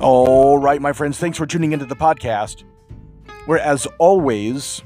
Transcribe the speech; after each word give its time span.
All 0.00 0.58
right, 0.58 0.80
my 0.80 0.92
friends, 0.92 1.18
thanks 1.18 1.38
for 1.38 1.44
tuning 1.44 1.72
into 1.72 1.84
the 1.84 1.96
podcast, 1.96 2.62
where, 3.46 3.58
as 3.58 3.84
always, 3.98 4.80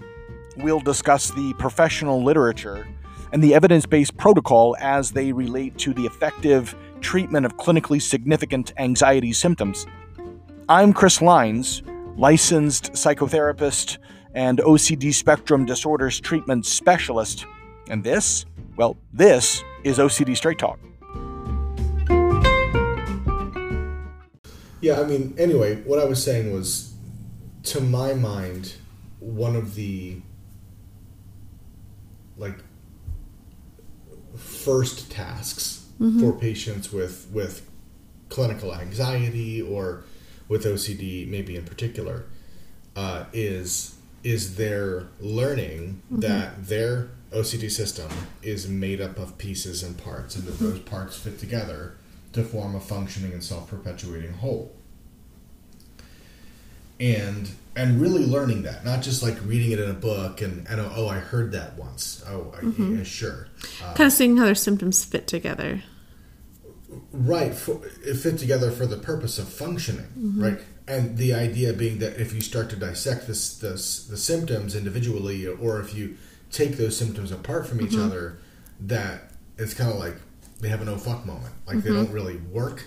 we'll 0.57 0.81
discuss 0.81 1.31
the 1.33 1.53
professional 1.59 2.25
literature 2.25 2.87
and 3.31 3.45
the 3.45 3.55
evidence 3.55 3.85
based 3.85 4.17
protocol 4.17 4.75
as 4.81 5.11
they 5.11 5.31
relate 5.31 5.77
to 5.79 5.93
the 5.93 6.07
effective 6.07 6.75
treatment 7.03 7.45
of 7.45 7.59
clinically 7.59 8.01
significant 8.01 8.73
anxiety 8.79 9.35
symptoms. 9.35 9.87
I'm 10.67 10.95
Chris 10.95 11.19
Leins, 11.19 11.83
licensed 12.17 12.93
psychotherapist 12.93 13.99
and 14.33 14.61
OCD 14.61 15.13
spectrum 15.13 15.67
disorders 15.67 16.21
treatment 16.21 16.65
specialist, 16.65 17.45
and 17.91 18.03
this, 18.03 18.47
well, 18.79 18.97
this 19.13 19.63
is 19.85 19.99
OCD 19.99 20.35
Straight 20.35 20.59
Talk. 20.59 20.79
Yeah, 24.83 25.01
I 25.01 25.05
mean, 25.05 25.35
anyway, 25.39 25.77
what 25.83 26.01
I 26.01 26.05
was 26.05 26.23
saying 26.23 26.53
was, 26.53 26.93
to 27.65 27.81
my 27.81 28.15
mind, 28.15 28.75
one 29.21 29.55
of 29.55 29.77
the 29.77 30.21
like 32.37 32.59
first 34.37 35.11
tasks 35.11 35.87
for 36.21 36.33
patients 36.33 36.93
with 36.93 37.29
with 37.33 37.71
clinical 38.29 38.75
anxiety 38.75 39.63
or 39.63 40.03
with 40.49 40.65
OCD, 40.65 41.29
maybe 41.29 41.55
in 41.55 41.65
particular, 41.65 42.25
uh, 42.97 43.27
is 43.33 43.95
is 44.25 44.57
their 44.57 45.07
learning 45.21 46.03
that 46.11 46.67
their 46.67 47.11
OCD 47.33 47.71
system 47.71 48.09
is 48.43 48.67
made 48.69 49.01
up 49.01 49.17
of 49.17 49.39
pieces 49.39 49.85
and 49.85 49.97
parts, 49.97 50.35
and 50.35 50.45
that 50.45 50.59
those 50.59 50.81
parts 50.81 51.17
fit 51.17 51.39
together 51.39 51.95
to 52.33 52.43
form 52.43 52.75
a 52.75 52.81
functioning 52.81 53.33
and 53.33 53.43
self-perpetuating 53.43 54.33
whole. 54.35 54.75
And 57.01 57.51
and 57.75 58.01
really 58.01 58.25
learning 58.25 58.63
that, 58.63 58.85
not 58.85 59.03
just 59.03 59.23
like 59.23 59.37
reading 59.45 59.73
it 59.73 59.81
in 59.81 59.89
a 59.89 59.95
book 59.95 60.43
and, 60.43 60.67
and 60.69 60.81
oh, 60.81 61.09
I 61.09 61.19
heard 61.19 61.53
that 61.53 61.77
once. 61.77 62.23
Oh, 62.29 62.53
I, 62.57 62.61
mm-hmm. 62.61 62.99
yeah, 62.99 63.03
sure. 63.03 63.49
Uh, 63.83 63.95
kind 63.95 64.09
of 64.09 64.13
seeing 64.13 64.37
how 64.37 64.45
their 64.45 64.55
symptoms 64.55 65.05
fit 65.05 65.27
together. 65.27 65.83
Right, 67.13 67.55
for, 67.55 67.81
it 68.05 68.17
fit 68.17 68.39
together 68.39 68.71
for 68.71 68.87
the 68.87 68.99
purpose 68.99 69.39
of 69.39 69.49
functioning, 69.49 70.09
mm-hmm. 70.19 70.45
right? 70.45 70.59
And 70.87 71.17
the 71.17 71.33
idea 71.33 71.73
being 71.73 71.99
that 72.01 72.21
if 72.21 72.35
you 72.35 72.43
start 72.43 72.69
to 72.71 72.77
dissect 72.77 73.27
this, 73.27 73.57
this 73.57 74.05
the 74.05 74.19
symptoms 74.19 74.77
individually, 74.77 75.47
or 75.47 75.81
if 75.81 75.95
you 75.95 76.19
take 76.51 76.77
those 76.77 76.97
symptoms 76.97 77.33
apart 77.33 77.67
from 77.67 77.81
each 77.81 77.93
mm-hmm. 77.93 78.03
other, 78.03 78.39
that 78.81 79.33
it's 79.57 79.73
kind 79.73 79.91
of 79.91 79.97
like 79.97 80.17
they 80.63 80.71
have 80.71 80.81
a 80.81 80.87
no 80.87 80.97
fuck 80.97 81.27
moment, 81.27 81.53
like 81.67 81.83
they 81.83 81.91
mm-hmm. 81.91 82.05
don't 82.05 82.13
really 82.13 82.37
work 82.51 82.85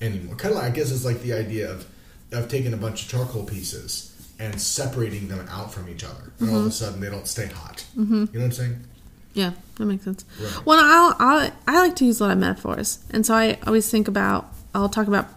anymore. 0.00 0.36
Kind 0.36 0.54
of, 0.54 0.60
like, 0.60 0.70
I 0.70 0.74
guess, 0.74 0.92
it's 0.92 1.04
like 1.04 1.20
the 1.22 1.32
idea 1.32 1.68
of 1.68 1.86
of 2.30 2.48
taking 2.48 2.72
a 2.72 2.76
bunch 2.76 3.02
of 3.02 3.08
charcoal 3.08 3.42
pieces 3.44 4.06
and 4.38 4.60
separating 4.60 5.26
them 5.26 5.44
out 5.50 5.74
from 5.74 5.88
each 5.88 6.04
other, 6.04 6.32
and 6.38 6.50
all 6.50 6.56
of 6.56 6.62
a 6.62 6.68
mm-hmm. 6.68 6.70
sudden 6.70 7.00
they 7.00 7.10
don't 7.10 7.26
stay 7.26 7.46
hot. 7.46 7.84
Mm-hmm. 7.98 8.14
You 8.14 8.20
know 8.20 8.26
what 8.32 8.44
I'm 8.44 8.52
saying? 8.52 8.86
Yeah, 9.32 9.52
that 9.76 9.84
makes 9.84 10.04
sense. 10.04 10.24
Right. 10.40 10.66
Well, 10.66 10.78
I'll, 10.82 11.16
I'll, 11.18 11.50
I 11.68 11.78
like 11.78 11.96
to 11.96 12.04
use 12.04 12.20
a 12.20 12.24
lot 12.24 12.32
of 12.32 12.38
metaphors. 12.38 12.98
And 13.10 13.24
so 13.24 13.34
I 13.34 13.58
always 13.64 13.88
think 13.88 14.08
about, 14.08 14.52
I'll 14.74 14.88
talk 14.88 15.06
about 15.06 15.28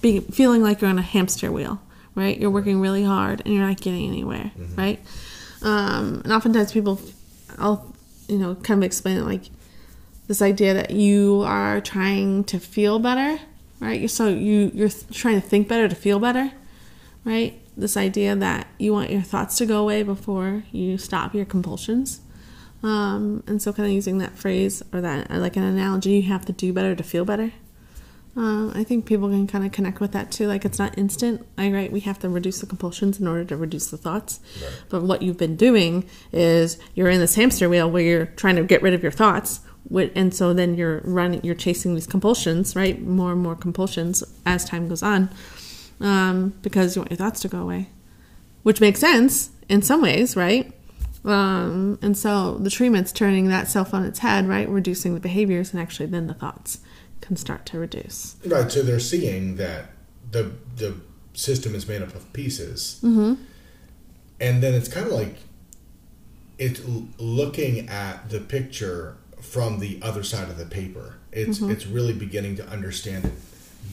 being 0.00 0.22
feeling 0.22 0.62
like 0.62 0.80
you're 0.80 0.90
on 0.90 0.98
a 0.98 1.02
hamster 1.02 1.52
wheel, 1.52 1.80
right? 2.16 2.36
You're 2.36 2.50
working 2.50 2.80
really 2.80 3.04
hard 3.04 3.42
and 3.44 3.54
you're 3.54 3.64
not 3.64 3.80
getting 3.80 4.08
anywhere, 4.08 4.50
right? 4.76 4.98
Um, 5.62 6.22
and 6.24 6.32
oftentimes 6.32 6.72
people, 6.72 7.00
I'll, 7.56 7.94
you 8.26 8.38
know, 8.38 8.56
kind 8.56 8.82
of 8.82 8.84
explain 8.84 9.18
it 9.18 9.22
like 9.22 9.42
this 10.26 10.42
idea 10.42 10.74
that 10.74 10.90
you 10.90 11.42
are 11.46 11.80
trying 11.80 12.44
to 12.44 12.58
feel 12.58 12.98
better, 12.98 13.40
right? 13.80 14.10
So 14.10 14.28
you, 14.28 14.70
you're 14.74 14.90
trying 15.12 15.40
to 15.40 15.46
think 15.46 15.68
better 15.68 15.88
to 15.88 15.94
feel 15.94 16.18
better, 16.18 16.52
right? 17.24 17.60
This 17.76 17.96
idea 17.96 18.34
that 18.34 18.68
you 18.78 18.92
want 18.92 19.10
your 19.10 19.22
thoughts 19.22 19.58
to 19.58 19.66
go 19.66 19.82
away 19.82 20.02
before 20.02 20.64
you 20.72 20.98
stop 20.98 21.34
your 21.34 21.44
compulsions. 21.44 22.20
Um, 22.82 23.42
and 23.46 23.60
so, 23.60 23.72
kind 23.72 23.86
of 23.86 23.92
using 23.92 24.18
that 24.18 24.36
phrase 24.36 24.82
or 24.92 25.00
that 25.00 25.30
like 25.30 25.56
an 25.56 25.62
analogy, 25.62 26.12
you 26.12 26.22
have 26.22 26.44
to 26.46 26.52
do 26.52 26.72
better 26.72 26.94
to 26.94 27.02
feel 27.02 27.24
better. 27.24 27.52
Uh, 28.36 28.70
I 28.74 28.84
think 28.84 29.06
people 29.06 29.30
can 29.30 29.46
kind 29.46 29.64
of 29.64 29.72
connect 29.72 29.98
with 29.98 30.12
that 30.12 30.30
too. 30.30 30.46
Like 30.46 30.66
it's 30.66 30.78
not 30.78 30.96
instant. 30.98 31.46
Right. 31.56 31.90
We 31.90 32.00
have 32.00 32.18
to 32.18 32.28
reduce 32.28 32.60
the 32.60 32.66
compulsions 32.66 33.18
in 33.18 33.26
order 33.26 33.44
to 33.46 33.56
reduce 33.56 33.90
the 33.90 33.96
thoughts. 33.96 34.40
But 34.90 35.02
what 35.02 35.22
you've 35.22 35.38
been 35.38 35.56
doing 35.56 36.04
is 36.32 36.78
you're 36.94 37.08
in 37.08 37.18
this 37.18 37.34
hamster 37.34 37.68
wheel 37.68 37.90
where 37.90 38.02
you're 38.02 38.26
trying 38.26 38.56
to 38.56 38.64
get 38.64 38.82
rid 38.82 38.92
of 38.92 39.02
your 39.02 39.12
thoughts, 39.12 39.60
and 39.90 40.34
so 40.34 40.52
then 40.52 40.74
you're 40.74 41.00
running, 41.04 41.40
you're 41.44 41.54
chasing 41.54 41.94
these 41.94 42.06
compulsions, 42.06 42.74
right? 42.76 43.00
More 43.00 43.32
and 43.32 43.40
more 43.42 43.54
compulsions 43.56 44.22
as 44.44 44.64
time 44.64 44.88
goes 44.88 45.02
on, 45.02 45.30
um, 46.00 46.54
because 46.62 46.96
you 46.96 47.02
want 47.02 47.10
your 47.10 47.18
thoughts 47.18 47.40
to 47.40 47.48
go 47.48 47.60
away, 47.60 47.88
which 48.62 48.80
makes 48.80 49.00
sense 49.00 49.50
in 49.68 49.82
some 49.82 50.02
ways, 50.02 50.36
right? 50.36 50.72
Um, 51.24 51.98
and 52.02 52.16
so 52.16 52.54
the 52.58 52.70
treatment's 52.70 53.10
turning 53.12 53.48
that 53.48 53.68
self 53.68 53.92
on 53.92 54.04
its 54.04 54.20
head, 54.20 54.46
right? 54.48 54.68
Reducing 54.68 55.14
the 55.14 55.20
behaviors, 55.20 55.72
and 55.72 55.80
actually 55.82 56.06
then 56.06 56.26
the 56.28 56.34
thoughts 56.34 56.78
can 57.20 57.36
start 57.36 57.66
to 57.66 57.78
reduce. 57.78 58.36
Right. 58.44 58.70
So 58.70 58.82
they're 58.82 59.00
seeing 59.00 59.56
that 59.56 59.90
the 60.30 60.52
the 60.76 60.96
system 61.32 61.74
is 61.74 61.88
made 61.88 62.00
up 62.02 62.14
of 62.14 62.32
pieces, 62.32 63.00
Mm-hmm. 63.02 63.42
and 64.40 64.62
then 64.62 64.74
it's 64.74 64.88
kind 64.88 65.06
of 65.06 65.12
like 65.12 65.36
it's 66.58 66.80
looking 67.18 67.88
at 67.88 68.30
the 68.30 68.40
picture 68.40 69.16
from 69.40 69.78
the 69.78 69.98
other 70.02 70.22
side 70.22 70.48
of 70.48 70.56
the 70.58 70.66
paper. 70.66 71.16
It's 71.32 71.60
it's 71.60 71.86
really 71.86 72.12
beginning 72.14 72.56
to 72.56 72.66
understand 72.68 73.24
it 73.26 73.32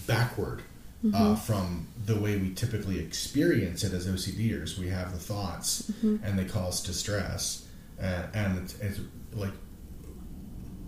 backward 0.08 0.62
uh, 1.14 1.36
from 1.36 1.88
the 2.06 2.18
way 2.20 2.38
we 2.38 2.54
typically 2.54 3.00
experience 3.00 3.84
it 3.84 3.94
as 3.94 4.08
OCDers. 4.08 4.78
We 4.80 4.88
have 4.90 5.12
the 5.12 5.20
thoughts, 5.20 5.92
and 6.02 6.40
they 6.40 6.46
cause 6.46 6.82
distress, 6.82 7.68
and, 8.00 8.28
and 8.34 8.58
it's, 8.60 8.80
it's 8.80 9.00
like 9.34 9.52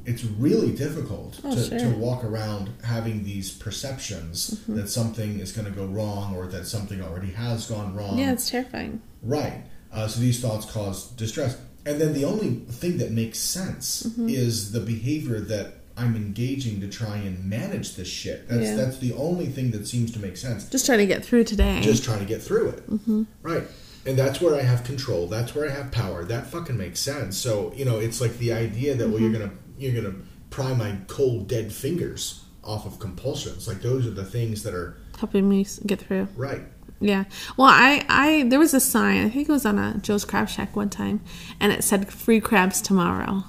it's 0.06 0.24
really 0.24 0.72
difficult 0.72 1.40
Oh, 1.44 1.54
to, 1.56 1.80
to 1.80 1.90
walk 1.98 2.24
around 2.24 2.70
having 2.84 3.24
these 3.24 3.52
perceptions 3.52 4.52
Mm-hmm. 4.62 4.76
that 4.78 4.88
something 4.90 5.40
is 5.40 5.52
going 5.52 5.66
to 5.66 5.72
go 5.72 5.86
wrong 5.88 6.36
or 6.36 6.46
that 6.48 6.66
something 6.68 7.02
already 7.02 7.32
has 7.32 7.68
gone 7.68 7.96
wrong. 7.96 8.18
Yeah, 8.20 8.32
it's 8.34 8.50
terrifying. 8.50 9.02
Right. 9.24 9.64
Uh, 9.92 10.08
so 10.08 10.20
these 10.20 10.40
thoughts 10.40 10.66
cause 10.72 11.08
distress. 11.12 11.58
And 11.86 12.02
then 12.02 12.14
the 12.14 12.26
only 12.26 12.56
thing 12.70 12.98
that 12.98 13.12
makes 13.12 13.40
sense 13.40 14.04
Mm-hmm. 14.04 14.30
is 14.30 14.72
the 14.72 14.80
behavior 14.80 15.40
that 15.40 15.74
I'm 15.98 16.16
engaging 16.16 16.82
to 16.82 16.88
try 16.90 17.18
and 17.18 17.46
manage 17.46 17.96
this 17.96 18.08
shit. 18.08 18.50
That's 18.50 18.64
Yeah. 18.64 18.76
that's 18.76 18.98
the 18.98 19.14
only 19.14 19.46
thing 19.48 19.72
that 19.72 19.88
seems 19.88 20.12
to 20.12 20.20
make 20.20 20.36
sense. 20.38 20.66
Just 20.70 20.86
trying 20.86 21.00
to 21.00 21.06
get 21.06 21.24
through 21.24 21.46
today. 21.46 21.80
Just 21.82 22.04
trying 22.04 22.20
to 22.20 22.26
get 22.26 22.42
through 22.42 22.70
it. 22.70 22.90
Mm-hmm. 22.90 23.24
Right. 23.44 23.64
And 24.06 24.18
that's 24.18 24.42
where 24.42 24.56
I 24.56 24.62
have 24.62 24.84
control. 24.84 25.28
That's 25.28 25.56
where 25.56 25.70
I 25.70 25.74
have 25.74 25.92
power. 25.92 26.26
That 26.26 26.48
fucking 26.48 26.78
makes 26.78 27.00
sense. 27.00 27.38
So 27.38 27.72
you 27.76 27.86
know, 27.86 28.00
it's 28.00 28.20
like 28.20 28.38
the 28.40 28.52
idea 28.54 28.96
that 28.96 29.08
well, 29.10 29.20
you're 29.22 29.30
Mm-hmm. 29.32 29.40
gonna 29.40 29.52
you're 29.78 30.02
gonna 30.02 30.16
pry 30.50 30.74
my 30.74 30.98
cold 31.08 31.48
dead 31.48 31.72
fingers 31.72 32.44
off 32.64 32.86
of 32.86 33.00
compulsions. 33.00 33.68
Like 33.68 33.82
those 33.82 34.06
are 34.06 34.12
the 34.12 34.26
things 34.26 34.64
that 34.64 34.74
are 34.74 34.98
helping 35.20 35.48
me 35.48 35.66
get 35.86 36.00
through. 36.02 36.28
right. 36.36 36.64
Yeah. 37.00 37.26
Well, 37.58 37.68
I, 37.68 38.06
I, 38.08 38.44
there 38.44 38.60
was 38.60 38.74
a 38.74 38.80
sign. 38.80 39.26
I 39.26 39.30
think 39.30 39.50
it 39.50 39.52
was 39.52 39.66
on 39.66 39.78
a 39.78 39.98
Joe's 40.00 40.26
Crab 40.26 40.50
Shack 40.50 40.76
one 40.76 40.90
time, 40.90 41.22
and 41.60 41.72
it 41.72 41.84
said 41.84 42.12
"Free 42.12 42.40
crabs 42.40 42.82
tomorrow." 42.82 43.44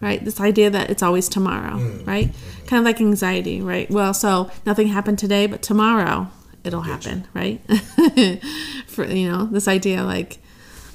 Right. 0.00 0.24
This 0.24 0.40
idea 0.40 0.68
that 0.70 0.90
it's 0.90 1.02
always 1.02 1.28
tomorrow. 1.28 1.78
Mm. 1.78 2.06
Right. 2.06 2.34
Kind 2.66 2.80
of 2.80 2.84
like 2.84 3.00
anxiety. 3.00 3.60
Right. 3.60 3.88
Well, 3.90 4.12
so 4.14 4.50
nothing 4.66 4.88
happened 4.88 5.18
today, 5.18 5.46
but 5.46 5.62
tomorrow 5.62 6.28
it'll 6.64 6.80
happen. 6.82 7.28
Right. 7.34 7.60
For 8.86 9.04
you 9.06 9.30
know 9.30 9.44
this 9.46 9.68
idea 9.68 10.02
like. 10.02 10.38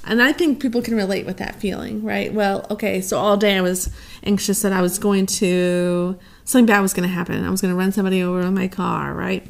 And 0.08 0.22
I 0.22 0.32
think 0.32 0.60
people 0.60 0.80
can 0.80 0.94
relate 0.94 1.26
with 1.26 1.36
that 1.36 1.56
feeling, 1.56 2.02
right? 2.02 2.32
Well, 2.32 2.66
okay, 2.70 3.02
so 3.02 3.18
all 3.18 3.36
day 3.36 3.56
I 3.56 3.60
was 3.60 3.94
anxious 4.24 4.62
that 4.62 4.72
I 4.72 4.80
was 4.80 4.98
going 4.98 5.26
to 5.26 6.18
something 6.44 6.64
bad 6.64 6.80
was 6.80 6.94
going 6.94 7.06
to 7.06 7.14
happen. 7.14 7.44
I 7.44 7.50
was 7.50 7.60
going 7.60 7.72
to 7.72 7.78
run 7.78 7.92
somebody 7.92 8.22
over 8.22 8.40
in 8.40 8.54
my 8.54 8.68
car, 8.68 9.12
right? 9.12 9.44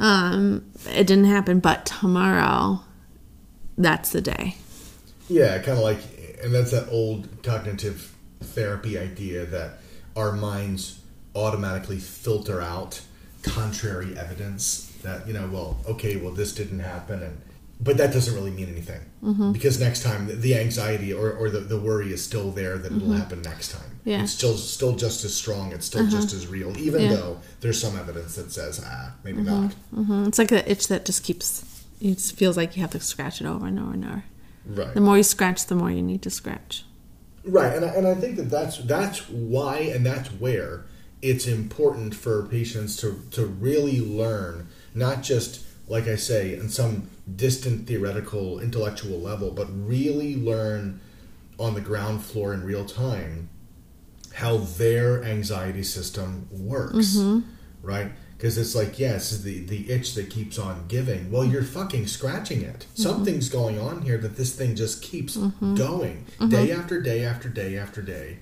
Um, 0.00 0.64
it 0.88 1.06
didn't 1.06 1.26
happen, 1.26 1.60
but 1.60 1.86
tomorrow, 1.86 2.80
that's 3.78 4.10
the 4.10 4.20
day. 4.20 4.56
Yeah, 5.28 5.58
kind 5.58 5.78
of 5.78 5.84
like, 5.84 6.00
and 6.42 6.52
that's 6.52 6.72
that 6.72 6.88
old 6.90 7.28
cognitive 7.44 8.12
therapy 8.40 8.98
idea 8.98 9.46
that 9.46 9.78
our 10.16 10.32
minds 10.32 11.00
automatically 11.36 11.98
filter 11.98 12.60
out 12.60 13.00
contrary 13.42 14.18
evidence. 14.18 14.88
That 15.02 15.28
you 15.28 15.34
know, 15.34 15.48
well, 15.52 15.78
okay, 15.86 16.16
well, 16.16 16.32
this 16.32 16.52
didn't 16.52 16.80
happen, 16.80 17.22
and 17.22 17.40
but 17.82 17.96
that 17.96 18.12
doesn't 18.12 18.34
really 18.34 18.50
mean 18.50 18.68
anything 18.68 19.00
Mm-hmm. 19.22 19.52
because 19.52 19.78
next 19.78 20.02
time 20.02 20.26
the- 20.26 20.34
the 20.34 20.54
anxiety 20.56 21.12
or, 21.12 21.30
or 21.32 21.50
the, 21.50 21.60
the 21.60 21.78
worry 21.78 22.10
is 22.12 22.24
still 22.24 22.50
there 22.50 22.78
that 22.78 22.90
it'll 22.90 23.12
happen 23.12 23.42
next 23.42 23.68
time. 23.72 23.82
Mm-hmm. 23.82 24.08
Yeah. 24.08 24.22
it's 24.22 24.32
still 24.32 24.56
still 24.56 24.96
just 24.96 25.24
as 25.24 25.34
strong. 25.34 25.72
It's 25.72 25.84
still 25.86 26.06
just 26.06 26.32
as 26.32 26.46
real, 26.46 26.74
even 26.78 27.02
Yeah. 27.02 27.14
though 27.16 27.38
there's 27.60 27.78
some 27.80 27.98
evidence 27.98 28.36
that 28.36 28.50
says 28.50 28.82
ah 28.84 29.12
maybe 29.24 29.42
not. 29.42 29.74
hmm 29.94 30.24
It's 30.26 30.38
like 30.38 30.48
the 30.48 30.62
itch 30.70 30.88
that 30.88 31.04
just 31.04 31.22
keeps, 31.22 31.48
it 32.00 32.14
just 32.14 32.34
feels 32.36 32.56
like 32.56 32.76
you 32.76 32.80
have 32.82 32.92
to 32.92 33.00
scratch 33.00 33.40
it 33.42 33.46
over 33.46 33.66
and 33.66 33.78
over 33.78 33.92
and 33.92 34.04
over. 34.06 34.22
Right. 34.66 34.94
The 34.94 35.00
more 35.02 35.16
you 35.18 35.22
scratch, 35.22 35.66
the 35.66 35.74
more 35.74 35.90
you 35.90 36.02
need 36.02 36.22
to 36.22 36.30
scratch. 36.30 36.84
Right, 37.44 37.74
and 37.76 37.84
I, 37.84 37.88
and 37.88 38.06
I 38.06 38.14
think 38.14 38.36
that 38.36 38.48
that's 38.50 38.78
that's 38.78 39.28
why 39.28 39.78
and 39.94 40.04
that's 40.04 40.28
where 40.44 40.84
it's 41.22 41.46
important 41.46 42.14
for 42.14 42.42
patients 42.44 42.96
to 43.02 43.20
to 43.32 43.44
really 43.46 44.00
learn 44.00 44.68
not 44.94 45.22
just 45.22 45.60
like 45.90 46.06
I 46.06 46.14
say 46.14 46.54
in 46.54 46.68
some 46.68 47.10
distant 47.34 47.88
theoretical 47.88 48.60
intellectual 48.60 49.20
level, 49.20 49.50
but 49.50 49.66
really 49.70 50.36
learn 50.36 51.00
on 51.58 51.74
the 51.74 51.80
ground 51.80 52.24
floor 52.24 52.54
in 52.54 52.64
real 52.64 52.84
time 52.84 53.50
how 54.34 54.58
their 54.58 55.22
anxiety 55.24 55.82
system 55.82 56.48
works, 56.52 57.16
mm-hmm. 57.16 57.40
right? 57.82 58.12
Because 58.36 58.56
it's 58.56 58.74
like, 58.74 59.00
yes, 59.00 59.42
the 59.42 59.66
the 59.66 59.90
itch 59.90 60.14
that 60.14 60.30
keeps 60.30 60.58
on 60.60 60.86
giving. 60.86 61.30
Well, 61.30 61.44
you're 61.44 61.64
fucking 61.64 62.06
scratching 62.06 62.62
it. 62.62 62.86
Mm-hmm. 62.86 63.02
Something's 63.02 63.48
going 63.48 63.80
on 63.80 64.02
here 64.02 64.16
that 64.18 64.36
this 64.36 64.54
thing 64.54 64.76
just 64.76 65.02
keeps 65.02 65.36
mm-hmm. 65.36 65.74
going 65.74 66.24
day 66.48 66.70
after 66.70 67.02
day 67.02 67.24
after 67.24 67.48
day 67.48 67.76
after 67.76 68.00
day. 68.00 68.38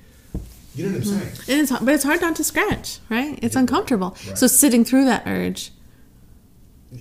You 0.75 0.85
know 0.85 0.99
what 0.99 0.99
I'm 0.99 1.05
saying? 1.05 1.33
And 1.49 1.61
it's, 1.63 1.73
but 1.81 1.95
it's 1.95 2.05
hard 2.05 2.21
not 2.21 2.37
to 2.37 2.45
scratch, 2.45 3.01
right? 3.09 3.39
It's 3.43 3.57
uncomfortable. 3.57 4.17
Right. 4.29 4.39
So 4.39 4.47
sitting 4.47 4.85
through 4.85 5.07
that 5.07 5.23
urge, 5.27 5.73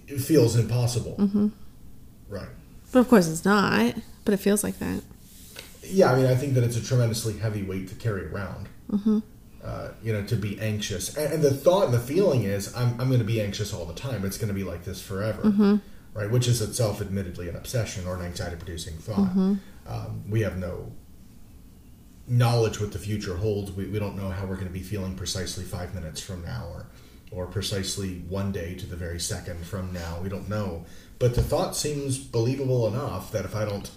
It 0.07 0.19
feels 0.19 0.55
impossible, 0.55 1.15
right? 2.29 2.49
but 2.91 2.99
of 2.99 3.09
course 3.09 3.27
it's 3.27 3.45
not. 3.45 3.95
But 4.25 4.33
it 4.33 4.37
feels 4.37 4.63
like 4.63 4.79
that. 4.79 5.01
Yeah, 5.83 6.11
I 6.11 6.15
mean, 6.17 6.25
I 6.25 6.35
think 6.35 6.53
that 6.55 6.63
it's 6.65 6.75
a 6.75 6.83
tremendously 6.83 7.37
heavy 7.37 7.63
weight 7.63 7.87
to 7.89 7.95
carry 7.95 8.25
around. 8.27 8.67
Uh, 9.63 9.89
you 10.03 10.13
know, 10.13 10.23
to 10.25 10.35
be 10.35 10.59
anxious, 10.59 11.15
and, 11.17 11.33
and 11.35 11.43
the 11.43 11.51
thought 11.51 11.85
and 11.85 11.93
the 11.93 11.99
feeling 11.99 12.43
is, 12.43 12.73
I'm, 12.75 12.99
I'm 13.01 13.07
going 13.07 13.19
to 13.19 13.25
be 13.25 13.41
anxious 13.41 13.73
all 13.73 13.85
the 13.85 13.93
time. 13.93 14.23
It's 14.25 14.37
going 14.37 14.47
to 14.49 14.53
be 14.53 14.63
like 14.63 14.83
this 14.85 15.01
forever, 15.01 15.79
right? 16.13 16.29
Which 16.29 16.47
is 16.47 16.61
itself, 16.61 17.01
admittedly, 17.01 17.49
an 17.49 17.55
obsession 17.55 18.05
or 18.07 18.15
an 18.15 18.21
anxiety-producing 18.23 18.93
thought. 18.97 19.17
Um, 19.87 20.23
we 20.29 20.41
have 20.41 20.57
no 20.57 20.91
knowledge 22.27 22.79
what 22.79 22.91
the 22.91 22.99
future 22.99 23.35
holds. 23.35 23.71
We, 23.71 23.85
we 23.87 23.99
don't 23.99 24.15
know 24.17 24.29
how 24.29 24.45
we're 24.45 24.55
going 24.55 24.67
to 24.67 24.73
be 24.73 24.81
feeling 24.83 25.15
precisely 25.15 25.63
five 25.63 25.93
minutes 25.95 26.21
from 26.21 26.43
now, 26.45 26.67
or 26.73 26.85
or 27.31 27.45
precisely 27.47 28.19
one 28.29 28.51
day 28.51 28.75
to 28.75 28.85
the 28.85 28.95
very 28.95 29.19
second 29.19 29.65
from 29.65 29.91
now. 29.93 30.19
We 30.21 30.29
don't 30.29 30.47
know, 30.47 30.85
but 31.19 31.35
the 31.35 31.43
thought 31.43 31.75
seems 31.75 32.17
believable 32.17 32.87
enough 32.87 33.31
that 33.31 33.45
if 33.45 33.55
I 33.55 33.65
don't 33.65 33.89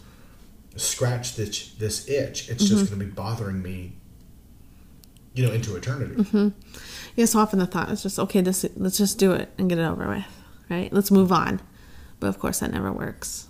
scratch 0.76 1.36
this 1.36 1.70
this 1.74 2.08
itch, 2.08 2.48
it's 2.48 2.64
just 2.64 2.84
mm-hmm. 2.84 2.94
going 2.94 3.00
to 3.00 3.06
be 3.06 3.12
bothering 3.12 3.62
me, 3.62 3.92
you 5.34 5.46
know, 5.46 5.52
into 5.52 5.76
eternity. 5.76 6.14
Mm-hmm. 6.14 6.48
Yeah, 7.16 7.24
so 7.26 7.40
often 7.40 7.58
the 7.58 7.66
thought 7.66 7.90
is 7.90 8.02
just, 8.02 8.18
okay, 8.18 8.40
this, 8.40 8.64
let's 8.76 8.98
just 8.98 9.18
do 9.18 9.32
it 9.32 9.52
and 9.58 9.68
get 9.68 9.78
it 9.78 9.84
over 9.84 10.08
with, 10.08 10.24
right? 10.68 10.92
Let's 10.92 11.10
move 11.10 11.32
on. 11.32 11.60
But 12.20 12.28
of 12.28 12.38
course, 12.38 12.60
that 12.60 12.70
never 12.70 12.92
works. 12.92 13.48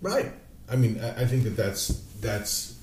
Right. 0.00 0.32
I 0.68 0.76
mean, 0.76 1.00
I, 1.00 1.22
I 1.22 1.26
think 1.26 1.44
that 1.44 1.56
that's 1.56 1.88
that's 2.20 2.78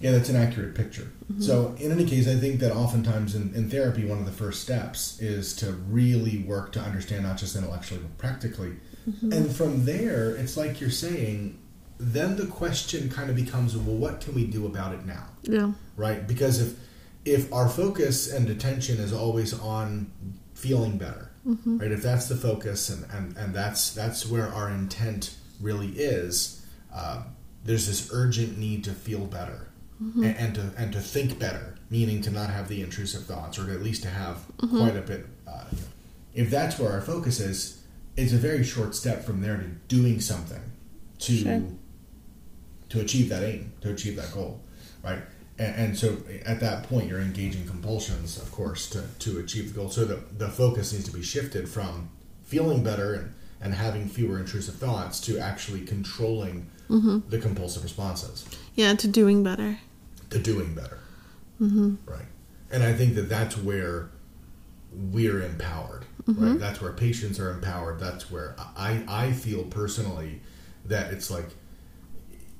yeah, 0.00 0.12
that's 0.12 0.30
an 0.30 0.36
accurate 0.36 0.74
picture. 0.74 1.12
Mm-hmm. 1.30 1.42
So, 1.42 1.74
in 1.78 1.92
any 1.92 2.06
case, 2.06 2.26
I 2.26 2.34
think 2.34 2.58
that 2.60 2.72
oftentimes 2.72 3.34
in, 3.34 3.54
in 3.54 3.68
therapy, 3.68 4.06
one 4.06 4.18
of 4.18 4.24
the 4.24 4.32
first 4.32 4.62
steps 4.62 5.20
is 5.20 5.54
to 5.56 5.72
really 5.72 6.38
work 6.38 6.72
to 6.72 6.80
understand 6.80 7.24
not 7.24 7.36
just 7.36 7.54
intellectually 7.54 8.00
but 8.00 8.16
practically, 8.16 8.76
mm-hmm. 9.08 9.32
and 9.32 9.54
from 9.54 9.84
there, 9.84 10.34
it's 10.34 10.56
like 10.56 10.80
you're 10.80 10.90
saying. 10.90 11.58
Then 12.02 12.36
the 12.36 12.46
question 12.46 13.10
kind 13.10 13.28
of 13.28 13.36
becomes, 13.36 13.76
well, 13.76 13.94
what 13.94 14.22
can 14.22 14.34
we 14.34 14.46
do 14.46 14.64
about 14.64 14.94
it 14.94 15.04
now? 15.04 15.26
Yeah. 15.42 15.72
right? 15.96 16.26
Because 16.26 16.58
if 16.58 16.78
if 17.26 17.52
our 17.52 17.68
focus 17.68 18.32
and 18.32 18.48
attention 18.48 18.96
is 18.96 19.12
always 19.12 19.52
on 19.60 20.10
feeling 20.54 20.96
better, 20.96 21.30
mm-hmm. 21.46 21.76
right? 21.76 21.92
If 21.92 22.02
that's 22.02 22.26
the 22.26 22.36
focus 22.36 22.88
and, 22.88 23.04
and, 23.12 23.36
and 23.36 23.54
that's 23.54 23.92
that's 23.92 24.26
where 24.26 24.48
our 24.48 24.70
intent 24.70 25.36
really 25.60 25.88
is, 25.88 26.64
uh, 26.94 27.24
there's 27.64 27.86
this 27.86 28.08
urgent 28.14 28.56
need 28.56 28.82
to 28.84 28.92
feel 28.92 29.26
better 29.26 29.69
Mm-hmm. 30.02 30.24
and, 30.24 30.36
and 30.36 30.54
to 30.54 30.72
and 30.78 30.92
to 30.92 31.00
think 31.00 31.38
better, 31.38 31.76
meaning 31.90 32.22
to 32.22 32.30
not 32.30 32.48
have 32.48 32.68
the 32.68 32.80
intrusive 32.80 33.24
thoughts, 33.26 33.58
or 33.58 33.70
at 33.70 33.82
least 33.82 34.02
to 34.04 34.08
have 34.08 34.36
mm-hmm. 34.56 34.78
quite 34.78 34.96
a 34.96 35.02
bit. 35.02 35.26
Uh, 35.46 35.64
if 36.34 36.48
that's 36.48 36.78
where 36.78 36.90
our 36.90 37.02
focus 37.02 37.38
is, 37.38 37.82
it's 38.16 38.32
a 38.32 38.38
very 38.38 38.64
short 38.64 38.94
step 38.94 39.24
from 39.24 39.42
there 39.42 39.56
to 39.56 39.64
doing 39.94 40.20
something 40.20 40.62
to 41.18 41.36
Sure. 41.36 41.62
to 42.88 43.00
achieve 43.00 43.28
that 43.28 43.42
aim, 43.42 43.72
to 43.82 43.90
achieve 43.92 44.16
that 44.16 44.32
goal, 44.32 44.60
right? 45.04 45.20
And, 45.58 45.74
and 45.76 45.98
so 45.98 46.16
at 46.46 46.60
that 46.60 46.84
point, 46.84 47.08
you're 47.08 47.20
engaging 47.20 47.66
compulsions, 47.66 48.38
of 48.38 48.50
course, 48.50 48.88
to, 48.90 49.04
to 49.20 49.38
achieve 49.38 49.72
the 49.72 49.78
goal. 49.78 49.90
So 49.90 50.04
the, 50.04 50.20
the 50.38 50.48
focus 50.48 50.92
needs 50.92 51.04
to 51.04 51.12
be 51.12 51.22
shifted 51.22 51.68
from 51.68 52.08
feeling 52.42 52.82
better 52.82 53.14
and, 53.14 53.34
and 53.60 53.74
having 53.74 54.08
fewer 54.08 54.38
intrusive 54.38 54.76
thoughts 54.76 55.20
to 55.20 55.38
actually 55.38 55.82
controlling 55.82 56.66
mm-hmm. 56.88 57.18
the 57.28 57.38
compulsive 57.38 57.82
responses, 57.82 58.46
Yeah, 58.74 58.94
to 58.94 59.06
doing 59.06 59.44
better. 59.44 59.78
To 60.30 60.38
doing 60.38 60.74
better, 60.74 60.98
mm-hmm. 61.60 61.96
right? 62.06 62.26
And 62.70 62.82
I 62.82 62.92
think 62.92 63.14
that 63.16 63.28
that's 63.28 63.56
where 63.56 64.10
we're 64.92 65.42
empowered, 65.42 66.04
right? 66.26 66.36
Mm-hmm. 66.36 66.58
That's 66.58 66.80
where 66.80 66.92
patients 66.92 67.38
are 67.38 67.50
empowered. 67.50 68.00
That's 68.00 68.30
where 68.30 68.56
I, 68.76 69.02
I 69.08 69.32
feel 69.32 69.64
personally 69.64 70.40
that 70.86 71.12
it's 71.12 71.30
like 71.30 71.48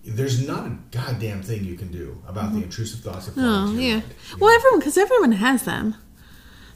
there's 0.04 0.46
not 0.46 0.66
a 0.66 0.76
goddamn 0.90 1.42
thing 1.42 1.64
you 1.64 1.76
can 1.76 1.90
do 1.90 2.22
about 2.26 2.52
the 2.52 2.56
mm-hmm. 2.56 2.64
intrusive 2.64 3.00
thoughts 3.00 3.30
Oh, 3.36 3.72
yeah. 3.72 3.96
mind, 3.96 4.04
Well, 4.38 4.50
know? 4.50 4.56
everyone, 4.56 4.80
because 4.80 4.96
everyone 4.96 5.32
has 5.32 5.64
them. 5.64 5.94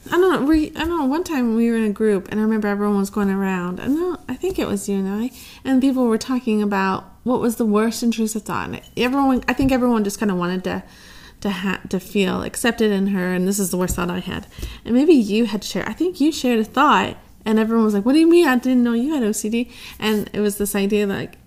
I 0.07 0.11
don't 0.11 0.41
know. 0.41 0.47
We, 0.47 0.67
I 0.69 0.85
don't 0.85 0.99
know. 0.99 1.05
One 1.05 1.23
time 1.23 1.55
we 1.55 1.71
were 1.71 1.77
in 1.77 1.85
a 1.85 1.91
group, 1.91 2.27
and 2.29 2.39
I 2.39 2.43
remember 2.43 2.67
everyone 2.67 2.97
was 2.99 3.09
going 3.09 3.31
around. 3.31 3.79
I 3.79 3.87
know. 3.87 4.13
Uh, 4.13 4.17
I 4.29 4.35
think 4.35 4.59
it 4.59 4.67
was 4.67 4.87
you 4.87 4.97
and 4.97 5.07
I, 5.07 5.31
and 5.63 5.81
people 5.81 6.05
were 6.05 6.19
talking 6.19 6.61
about 6.61 7.11
what 7.25 7.41
was 7.41 7.57
the 7.57 7.65
worst 7.65 8.01
intrusive 8.01 8.43
thought. 8.43 8.69
And 8.69 8.81
everyone, 8.95 9.43
I 9.49 9.53
think 9.53 9.73
everyone 9.73 10.05
just 10.05 10.19
kind 10.19 10.31
of 10.31 10.37
wanted 10.37 10.63
to, 10.63 10.83
to 11.41 11.49
ha- 11.49 11.81
to 11.89 11.99
feel 11.99 12.43
accepted 12.43 12.91
in 12.91 13.07
her. 13.07 13.33
And 13.33 13.45
this 13.45 13.59
is 13.59 13.71
the 13.71 13.77
worst 13.77 13.97
thought 13.97 14.09
I 14.09 14.19
had. 14.19 14.47
And 14.85 14.95
maybe 14.95 15.13
you 15.13 15.45
had 15.45 15.63
shared. 15.63 15.89
I 15.89 15.93
think 15.93 16.21
you 16.21 16.31
shared 16.31 16.59
a 16.59 16.63
thought, 16.63 17.17
and 17.43 17.59
everyone 17.59 17.83
was 17.83 17.93
like, 17.93 18.05
"What 18.05 18.13
do 18.13 18.19
you 18.19 18.29
mean? 18.29 18.47
I 18.47 18.55
didn't 18.57 18.83
know 18.83 18.93
you 18.93 19.13
had 19.13 19.23
OCD." 19.23 19.69
And 19.99 20.29
it 20.31 20.39
was 20.39 20.57
this 20.57 20.73
idea 20.75 21.05
like 21.05 21.37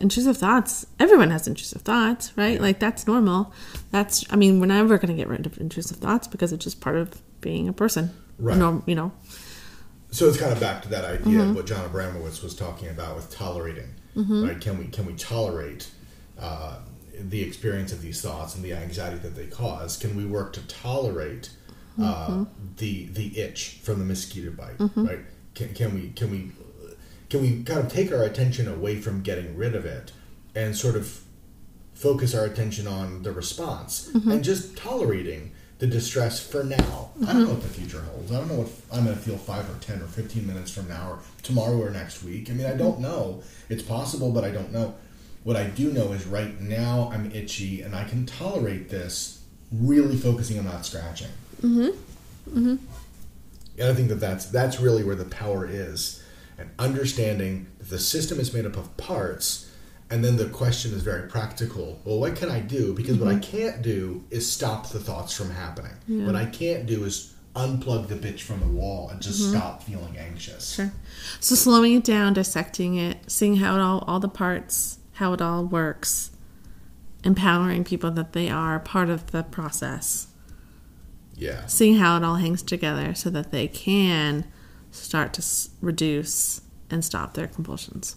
intrusive 0.00 0.36
thoughts 0.36 0.86
everyone 1.00 1.28
has 1.30 1.48
intrusive 1.48 1.82
thoughts 1.82 2.32
right 2.36 2.60
like 2.60 2.78
that's 2.78 3.08
normal 3.08 3.52
that's 3.90 4.24
i 4.30 4.36
mean 4.36 4.60
we're 4.60 4.66
never 4.66 4.96
going 4.96 5.08
to 5.08 5.14
get 5.14 5.26
rid 5.26 5.44
of 5.44 5.58
intrusive 5.58 5.96
thoughts 5.96 6.28
because 6.28 6.52
it's 6.52 6.62
just 6.62 6.80
part 6.80 6.94
of 6.94 7.20
being 7.40 7.68
a 7.68 7.72
person 7.72 8.14
Right. 8.38 8.56
Norm- 8.56 8.84
you 8.86 8.94
know 8.94 9.12
So 10.10 10.28
it's 10.28 10.38
kind 10.38 10.52
of 10.52 10.60
back 10.60 10.82
to 10.82 10.88
that 10.90 11.04
idea 11.04 11.40
of 11.40 11.46
mm-hmm. 11.46 11.54
what 11.54 11.66
John 11.66 11.88
Abramowitz 11.88 12.42
was 12.42 12.54
talking 12.54 12.88
about 12.88 13.14
with 13.16 13.30
tolerating, 13.34 13.90
right? 14.14 14.60
Can 14.60 14.78
we 14.78 14.86
can 14.86 15.06
we 15.06 15.14
tolerate 15.14 15.90
uh, 16.38 16.78
the 17.18 17.42
experience 17.42 17.92
of 17.92 18.00
these 18.02 18.20
thoughts 18.20 18.54
and 18.54 18.64
the 18.64 18.72
anxiety 18.72 19.18
that 19.18 19.34
they 19.36 19.46
cause? 19.46 19.96
Can 19.96 20.16
we 20.16 20.24
work 20.24 20.52
to 20.54 20.66
tolerate 20.66 21.50
uh, 22.00 22.44
the 22.76 23.06
the 23.06 23.38
itch 23.40 23.78
from 23.82 23.98
the 23.98 24.04
mosquito 24.04 24.50
bite, 24.52 24.78
right? 25.06 25.20
Can, 25.54 25.74
can 25.74 25.94
we 25.94 26.10
can 26.10 26.30
we 26.30 26.52
can 27.28 27.40
we 27.42 27.62
kind 27.64 27.80
of 27.80 27.92
take 27.92 28.12
our 28.12 28.22
attention 28.22 28.68
away 28.68 29.00
from 29.00 29.22
getting 29.22 29.56
rid 29.56 29.74
of 29.74 29.84
it 29.84 30.12
and 30.54 30.76
sort 30.76 30.94
of 30.96 31.20
focus 31.94 32.34
our 32.34 32.44
attention 32.44 32.86
on 32.86 33.22
the 33.24 33.32
response 33.32 34.08
and 34.32 34.44
just 34.44 34.76
tolerating 34.76 35.50
the 35.78 35.86
distress 35.86 36.44
for 36.44 36.64
now. 36.64 37.10
I 37.26 37.32
don't 37.32 37.44
know 37.44 37.50
what 37.50 37.62
the 37.62 37.68
future 37.68 38.00
holds. 38.00 38.32
I 38.32 38.38
don't 38.38 38.48
know 38.48 38.58
what 38.58 38.70
I'm 38.92 39.04
going 39.04 39.16
to 39.16 39.22
feel 39.22 39.36
five 39.36 39.68
or 39.70 39.78
10 39.80 40.02
or 40.02 40.06
15 40.06 40.46
minutes 40.46 40.72
from 40.72 40.88
now 40.88 41.12
or 41.12 41.18
tomorrow 41.42 41.80
or 41.80 41.90
next 41.90 42.24
week. 42.24 42.50
I 42.50 42.54
mean, 42.54 42.66
I 42.66 42.74
don't 42.74 42.98
know. 42.98 43.42
It's 43.68 43.82
possible, 43.82 44.32
but 44.32 44.44
I 44.44 44.50
don't 44.50 44.72
know. 44.72 44.94
What 45.44 45.56
I 45.56 45.64
do 45.64 45.92
know 45.92 46.12
is 46.12 46.26
right 46.26 46.60
now 46.60 47.10
I'm 47.12 47.30
itchy 47.30 47.82
and 47.82 47.94
I 47.94 48.04
can 48.04 48.26
tolerate 48.26 48.88
this, 48.88 49.42
really 49.72 50.16
focusing 50.16 50.58
on 50.58 50.64
not 50.64 50.84
scratching. 50.84 51.30
Mm-hmm. 51.62 52.58
Mm-hmm. 52.58 52.76
And 53.78 53.88
I 53.88 53.94
think 53.94 54.08
that 54.08 54.16
that's, 54.16 54.46
that's 54.46 54.80
really 54.80 55.04
where 55.04 55.14
the 55.14 55.24
power 55.24 55.64
is. 55.64 56.22
And 56.58 56.70
understanding 56.80 57.68
that 57.78 57.88
the 57.88 58.00
system 58.00 58.40
is 58.40 58.52
made 58.52 58.66
up 58.66 58.76
of 58.76 58.96
parts 58.96 59.67
and 60.10 60.24
then 60.24 60.36
the 60.36 60.46
question 60.46 60.92
is 60.94 61.02
very 61.02 61.28
practical. 61.28 62.00
Well, 62.04 62.18
what 62.18 62.36
can 62.36 62.50
I 62.50 62.60
do? 62.60 62.94
Because 62.94 63.18
what 63.18 63.28
I 63.28 63.34
mm-hmm. 63.34 63.56
can't 63.56 63.82
do 63.82 64.24
is 64.30 64.50
stop 64.50 64.88
the 64.88 64.98
thoughts 64.98 65.36
from 65.36 65.50
happening. 65.50 65.92
What 66.06 66.34
I 66.34 66.46
can't 66.46 66.86
do 66.86 67.04
is 67.04 67.34
unplug 67.58 68.08
the 68.08 68.14
bitch 68.14 68.40
from 68.42 68.60
the 68.60 68.66
wall 68.66 69.08
and 69.10 69.20
just 69.20 69.40
mm-hmm. 69.42 69.56
stop 69.56 69.82
feeling 69.82 70.16
anxious. 70.16 70.74
sure 70.74 70.92
so 71.40 71.54
slowing 71.54 71.94
it 71.94 72.04
down 72.04 72.32
dissecting 72.32 72.94
it 72.96 73.18
seeing 73.26 73.56
how 73.56 73.76
it 73.76 73.80
all 73.80 74.04
all 74.06 74.20
the 74.20 74.28
parts 74.28 74.98
how 75.14 75.32
it 75.32 75.42
all 75.42 75.64
works 75.64 76.30
empowering 77.24 77.82
people 77.82 78.10
that 78.12 78.32
they 78.32 78.48
are 78.48 78.78
part 78.78 79.10
of 79.10 79.32
the 79.32 79.42
process 79.42 80.28
Yeah. 81.34 81.66
seeing 81.66 81.96
how 81.96 82.16
it 82.16 82.22
all 82.22 82.36
hangs 82.36 82.62
together 82.62 83.14
so 83.14 83.28
that 83.30 83.50
they 83.50 83.66
can 83.66 84.44
start 84.92 85.32
to 85.34 85.40
s- 85.40 85.70
reduce 85.80 86.60
and 86.90 87.04
stop 87.04 87.34
their 87.34 87.48
compulsions 87.48 88.16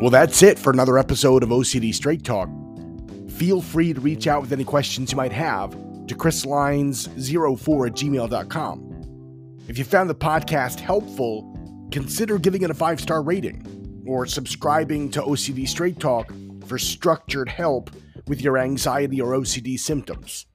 Well, 0.00 0.10
that's 0.10 0.44
it 0.44 0.60
for 0.60 0.70
another 0.70 0.96
episode 0.96 1.42
of 1.42 1.48
OCD 1.48 1.92
Straight 1.92 2.22
Talk. 2.22 2.48
Feel 3.30 3.60
free 3.60 3.92
to 3.92 4.00
reach 4.00 4.28
out 4.28 4.40
with 4.42 4.52
any 4.52 4.62
questions 4.62 5.10
you 5.10 5.16
might 5.16 5.32
have 5.32 5.72
to 6.06 6.14
chrisleins04 6.14 7.86
at 7.86 7.94
gmail.com. 7.94 9.56
If 9.66 9.76
you 9.76 9.84
found 9.84 10.08
the 10.08 10.14
podcast 10.14 10.78
helpful, 10.78 11.52
consider 11.90 12.38
giving 12.38 12.62
it 12.62 12.70
a 12.70 12.74
five 12.74 13.00
star 13.00 13.22
rating 13.22 14.04
or 14.06 14.24
subscribing 14.24 15.10
to 15.10 15.20
OCD 15.20 15.68
Straight 15.68 15.98
Talk 15.98 16.32
for 16.66 16.78
structured 16.78 17.48
help 17.48 17.90
with 18.28 18.40
your 18.40 18.56
anxiety 18.56 19.20
or 19.20 19.32
OCD 19.32 19.80
symptoms. 19.80 20.46